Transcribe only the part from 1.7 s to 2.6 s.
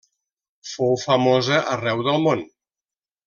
arreu del món.